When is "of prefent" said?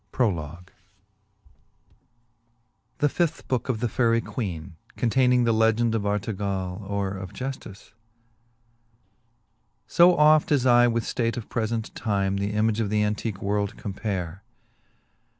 11.37-11.91